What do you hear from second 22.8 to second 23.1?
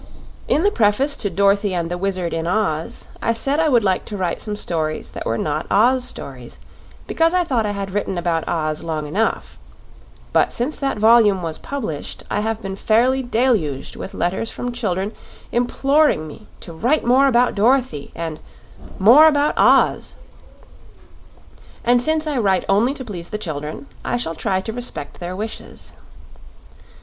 to